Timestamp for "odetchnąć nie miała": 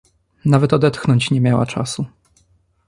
0.73-1.65